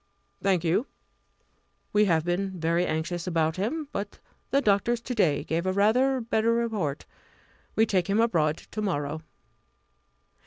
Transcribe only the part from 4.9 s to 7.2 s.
to day give a rather better report.